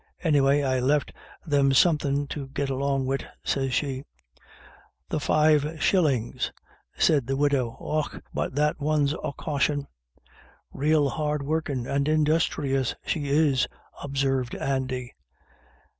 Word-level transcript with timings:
Anyway, 0.23 0.63
I 0.63 0.79
left 0.79 1.13
them 1.45 1.73
some 1.73 1.99
thin' 1.99 2.25
to 2.29 2.47
git 2.47 2.71
along 2.71 3.05
wid,' 3.05 3.29
sez 3.43 3.71
she 3.71 4.03
—""The 5.11 5.19
five 5.19 5.77
shillins," 5.79 6.51
said 6.97 7.27
the 7.27 7.37
widow. 7.37 7.77
"Och, 7.79 8.19
but 8.33 8.55
that 8.55 8.79
one's 8.79 9.13
a 9.23 9.31
caution." 9.31 9.85
"Rael 10.73 11.07
hard 11.09 11.43
workin' 11.43 11.85
and 11.85 12.07
industhrious 12.09 12.95
she 13.05 13.27
is," 13.29 13.67
observed 14.01 14.55
Andy. 14.55 15.13